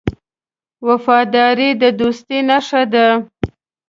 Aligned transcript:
وفاداري 0.87 1.69
د 1.81 1.83
دوستۍ 1.99 2.39
نښه 2.49 2.83
ده. 2.93 3.07